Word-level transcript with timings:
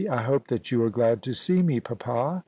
I 0.09 0.23
hope 0.23 0.47
that 0.47 0.71
you 0.71 0.81
are 0.83 0.89
glad 0.89 1.21
to 1.21 1.35
see 1.35 1.61
me, 1.61 1.79
papa.' 1.79 2.39